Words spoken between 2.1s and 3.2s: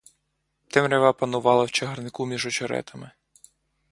та між очеретами.